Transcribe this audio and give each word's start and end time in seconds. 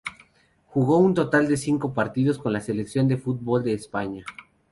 Jugó 0.65 0.97
un 0.97 1.13
total 1.13 1.47
de 1.47 1.57
cinco 1.57 1.93
partidos 1.93 2.39
con 2.39 2.53
la 2.53 2.61
selección 2.61 3.07
de 3.07 3.17
fútbol 3.17 3.63
de 3.63 3.73
España. 3.75 4.25